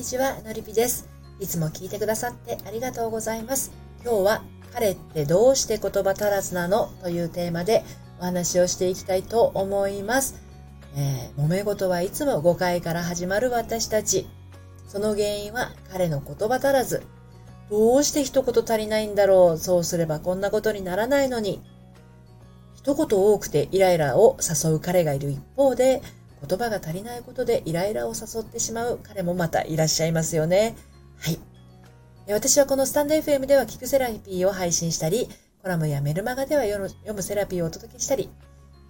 [0.00, 1.10] にちは、のりぴです。
[1.40, 3.70] いつも聞いてくださってありがとうございます。
[4.02, 4.42] 今日は、
[4.72, 6.86] 彼ってどうして言葉足らずなの？
[7.02, 7.84] というテーマで
[8.18, 10.40] お話をしていきたいと思います。
[10.96, 14.26] えー、揉め事はいつも誤解から始まる私たち。
[14.88, 17.02] その原因は彼の言葉足らず。
[17.68, 19.58] どうして一言足りないんだろう？
[19.58, 21.60] そうすればこんなことにならないのに。
[22.74, 26.00] 一言多くてイライラを誘う彼がいる一方で、
[26.46, 30.76] 言葉が足りないことでイライラを誘ってしまう彼もまたいらっしゃいますよね。
[31.18, 31.38] はい。
[32.28, 35.28] 私はこのスタンド FM では聞くセラピーを配信したり、
[35.62, 38.30] コラムやメルマガでは読むセラピーをお届けしたり、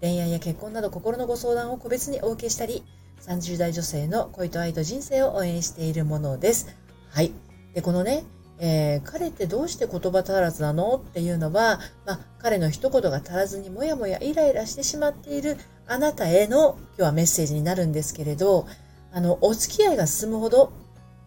[0.00, 2.84] 恋愛や結婚など心のご相談を個別にお受けしたり、
[3.26, 6.76] 30代女性の恋と愛と人生を応援しているものです。
[7.10, 7.32] はい。
[7.74, 8.24] で、このね、
[8.58, 10.96] えー、彼ってどうして言葉足らずなの？
[10.96, 18.66] っていうのは、まあ、彼の一言が足らずにもやもやイライラしてしまっているあなたへの今日はメッセージになるんですけれど、
[19.12, 20.72] あの、お付き合いが進むほど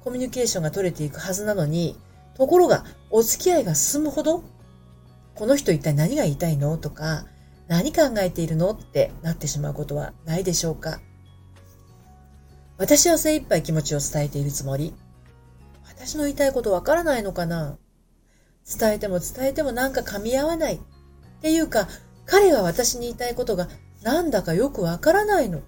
[0.00, 1.96] コミュニケーションが取れていくはずなのに、
[2.36, 4.44] ところがお付き合いが進むほど、
[5.34, 6.78] この人一体何が言いたいの？
[6.78, 7.26] とか、
[7.66, 8.70] 何考えているの？
[8.70, 11.00] ってなってしまうことはないでしょうか
[12.76, 14.94] 私は精一杯気持ちを伝えているつもり。
[15.86, 17.78] 私の言いたいことわからないのかな？
[18.78, 20.76] 伝えても伝えてもなんか噛み合わない。
[20.76, 20.80] っ
[21.40, 21.88] ていうか、
[22.26, 23.68] 彼が私に言いたいことが
[24.04, 25.62] なんだかよくわからないの。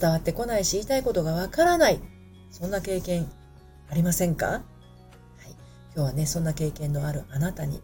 [0.00, 2.00] 伝わってこないし言いたいことがわからない。
[2.50, 3.28] そんな経験
[3.90, 4.46] ありませんか？
[4.46, 4.62] はい。
[5.94, 7.82] 今日はね、そんな経験のあるあなたに、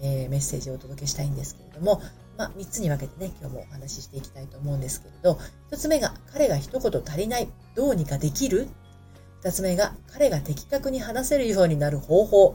[0.00, 2.02] えー、メッセージをお届けしたいんですけれども、
[2.36, 5.38] まあ、3つに分けてね、今日もお話ししていきたいと思うんですけれど、
[5.72, 7.48] 1つ目が、彼が一言足りない。
[7.74, 8.68] どうにかできる？
[9.40, 12.54] 二つ目が、彼が的確に話せるようになる方法。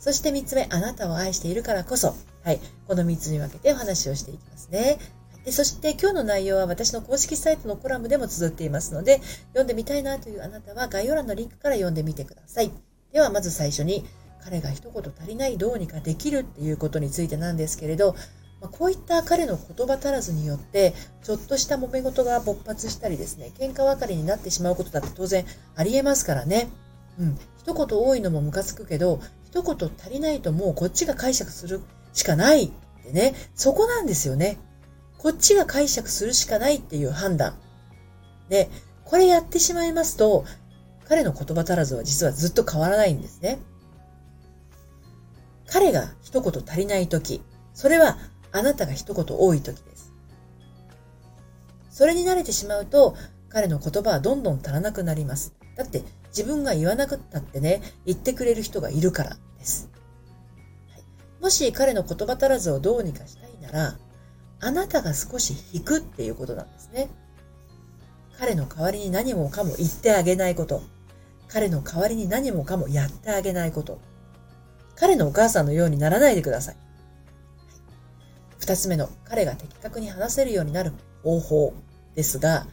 [0.00, 2.16] そして三つ目、あなたを愛しているからこそ。
[2.42, 2.60] はい。
[2.88, 4.98] この三つに分けてお話をしていきますね。
[5.44, 12.70] でそして今日の内容は私の公式サイトのコラムでも綴っていますので、読んでみたいなというあなたは概要欄のリンクから読んでみてください。
[13.12, 14.04] ではまず最初に、
[14.44, 18.16] 彼が一言足りないどうにかできるっていうことについてなんですけれど、
[18.60, 25.44] まこういった彼の言葉足らずによって、ちょっとした揉め事が勃発したりですね、喧嘩別れになってしまうことだって当然
[25.74, 26.68] ありえますからね。
[27.18, 27.38] うん。
[27.58, 31.80] 一言多いのもムカつくけど、一言足りないともうこっちが解釈する
[32.12, 32.70] しかないっ
[33.04, 34.58] てね、そこなんですよね。
[35.22, 37.54] こっちが解釈するしかないっていう判断。
[38.48, 38.68] で、
[39.04, 40.44] これやってしまいますと、
[41.08, 43.60] 彼の言葉足らずは実はずっと変わらないんですね。
[45.68, 47.40] 彼が一言足りないとき、
[47.72, 48.18] それは
[48.50, 50.12] あなたが一言多い時です。
[51.88, 53.14] それに慣れてしまうと、
[53.48, 55.54] 彼の言葉はどんどん足らなくなります。
[55.76, 59.88] だって自分が言わなくったってね、言ってくれる人がいるからです。
[61.40, 63.98] もし彼の言葉足らずをどうにかしたいなら、
[64.62, 67.10] あなたが少し引くっていうことなんですね。
[68.38, 70.82] 彼の代わりに何もかも言ってあげないこと。
[71.48, 74.00] 彼の代わりに何もかもやってあげないこと。
[74.94, 76.76] 彼のお母さんのようにならないでください。
[78.60, 80.92] 二つ目の彼が的確に話せるようになる
[81.24, 81.74] 方法
[82.14, 82.68] ですが、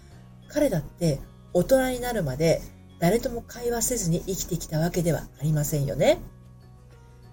[0.48, 1.20] 彼だって
[1.54, 2.62] 大人になるまで
[3.00, 6.20] 誰とも会話せずに生きてきたわけではありませんよね。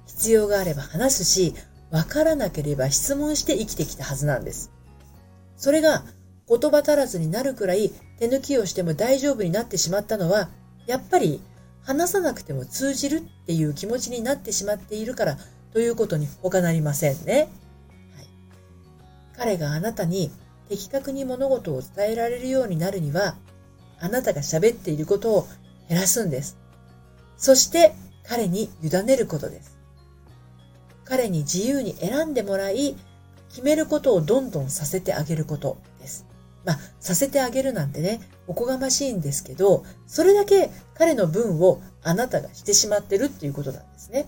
[0.06, 1.55] 必要があれば話すし、
[1.91, 4.73] わからなければ質問して生きてきたはずなんです。
[5.57, 6.05] それが
[6.49, 10.49] 言葉足らずになるくらい手抜きをしても大丈夫になってしまったのは、
[10.87, 11.41] やっぱり
[11.83, 15.39] 話さなくても通じるっていう気持ちになってしまっているから
[15.73, 17.49] ということに他なりませんね。
[18.17, 18.27] はい
[19.37, 20.31] 彼があなたに
[20.69, 23.37] 的確に物事を伝えられるようになるには、
[24.01, 25.49] あなたが喋っていることを
[25.89, 26.57] 減らすんです。
[27.37, 27.95] そして
[28.25, 29.76] 彼に委ねることです。
[31.09, 32.97] 彼に自由に選んでもらい、
[33.49, 36.27] 決めることをどんどんさせてあげることです。
[36.65, 44.27] まあ、させてあげるなんてね、おこがましいんですけど、それだけ彼の分をあなたがしてしまってるっていうことなんですね。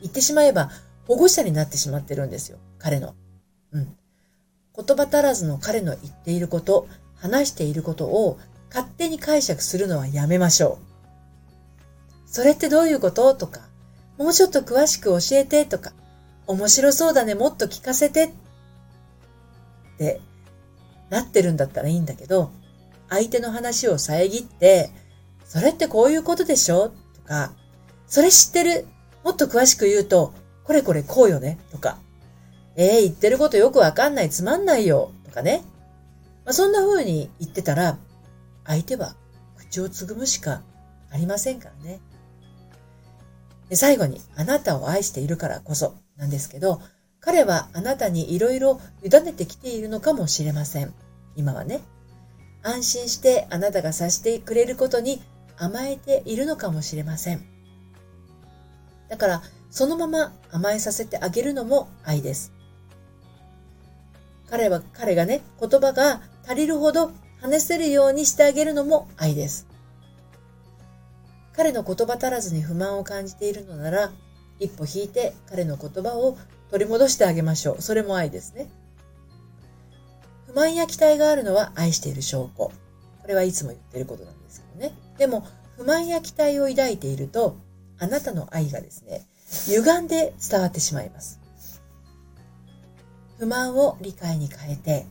[0.00, 0.70] 言ってしまえば
[1.06, 3.14] 保護者になってしまってるんですよ、彼の。
[3.72, 3.96] うん。
[4.74, 8.38] 言葉足らずの彼の言っていること、話していることを
[8.70, 12.30] 勝手に解釈するのはやめましょう。
[12.32, 13.34] それってどういうこと？
[13.34, 13.68] とか、
[14.20, 15.94] もうちょっと詳しく教えてとか、
[16.46, 18.30] 面白そうだね、もっと聞かせてっ
[19.96, 20.20] て
[21.08, 22.52] なってるんだったらいいんだけど、
[23.08, 24.90] 相手の話を遮って、
[25.46, 27.52] それってこういうことでしょとか、
[28.06, 28.86] それ知ってる
[29.24, 30.34] もっと詳しく言うと、
[30.64, 31.96] これこれこうよねとか、
[32.76, 35.62] えー、言ってることよくわかんない、つまんないよ、とかね。
[36.44, 37.96] まあ、そんな風に言ってたら、
[38.66, 39.16] 相手は
[39.56, 40.60] 口をつぐむしか
[41.10, 42.00] ありませんからね。
[43.70, 46.82] で最後に、あなたを愛しているからこそなんですけど、
[47.20, 50.92] 彼はあなたにいろいろ委ねてきているのかもしれません。
[51.36, 51.80] 今はね。
[52.62, 55.22] 安心してあなたがさしてくれることに
[55.56, 57.44] 甘えているのかもしれません。
[59.08, 62.52] だから、そのまま甘えさせてあげるのも愛です。
[64.50, 69.69] 彼は、彼がね、言葉が足りるほど話せるようにしてあげるのも愛です。
[71.54, 74.12] 彼の言葉足らずに不満を感じているのなら、
[74.58, 76.36] 一歩引いて彼の言葉を
[76.70, 77.82] 取り戻してあげましょう。
[77.82, 78.70] それも愛ですね。
[80.46, 82.72] 不満や期待があるのは愛している証拠。
[83.22, 84.94] これはいつも言ってることなんですけどね。
[85.18, 87.56] でも、不満や期待を抱いていると、
[87.98, 89.26] あなたの愛がですね、
[89.66, 91.40] 歪んで伝わってしまいます。
[93.38, 95.06] 不満を理解に変えて、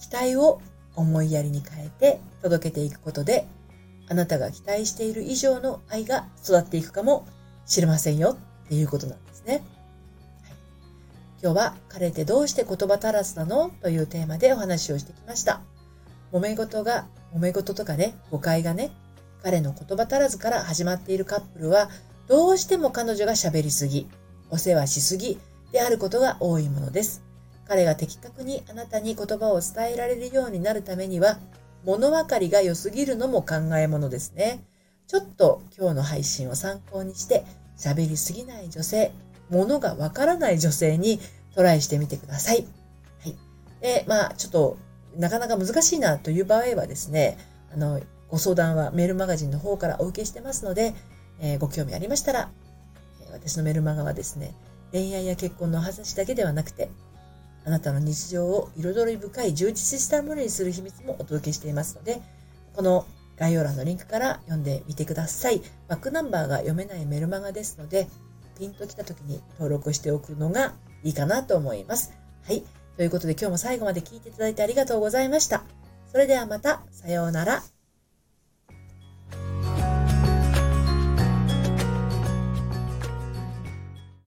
[0.00, 0.60] 期待を
[0.94, 3.46] 思いやりに変えて届けていくことで、
[4.08, 7.26] あなたが期待している以上の愛が育っていくかも
[7.66, 9.54] しれませんよっていうことなんですね。
[9.54, 9.62] はい、
[11.42, 15.60] 今日は彼ってどうして言葉足らずなのというテーマでお話をしてきました。
[16.32, 18.90] 揉め事が、揉め事とかね、誤解がね、
[19.42, 21.90] 彼の言葉足らずから始まっているカップルは、
[22.26, 24.08] どうしても彼女が喋りすぎ、
[24.50, 25.38] お世話しすぎ
[25.72, 27.22] であることが多いものです。
[27.68, 31.38] 彼が的確にあなたに言葉を伝えられるようになるためには、
[31.84, 34.64] 物分かりが良すぎるのも考えものですね。
[35.06, 37.44] ちょっと今日の配信を参考にして、
[37.76, 39.12] 喋りすぎない女性、
[39.50, 41.20] 物がわからない女性に
[41.54, 42.66] トライしてみてください。
[43.20, 43.36] はい。
[43.80, 44.78] で、まあ、ちょっと、
[45.16, 47.36] なかなか難しいなという場合はですね、
[47.72, 50.94] あの、ご相談はメールマガジンの方からお受けしてますので、
[51.40, 52.50] えー、ご興味ありましたら、
[53.32, 54.54] 私のメルマガはですね、
[54.92, 56.90] 恋愛や結婚の話だけではなくて、
[57.64, 62.20] あなたの日常を彩り深い充実したものにする秘密もお届けしていますので、
[62.74, 63.06] この
[63.36, 65.62] 概要欄のリンクから読んでみてください。
[65.88, 68.08] バックナンバーが読めないメルマガですので、
[68.58, 72.12] ピンと来た時に登録しておくのがいいかなと思います。
[72.44, 72.62] はい。
[72.96, 75.64] ということで今日も最後まで聞いていただいてありがとうございました。
[76.10, 77.62] それではまた、さようなら。